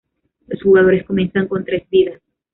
Los 0.47 0.63
jugadores 0.63 1.05
comienzan 1.05 1.47
con 1.47 1.63
tres 1.63 1.87
vidas. 1.87 2.19